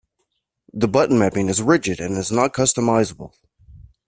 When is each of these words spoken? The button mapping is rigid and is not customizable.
The 0.73 0.87
button 0.87 1.19
mapping 1.19 1.47
is 1.47 1.61
rigid 1.61 1.99
and 1.99 2.17
is 2.17 2.31
not 2.31 2.53
customizable. 2.53 3.35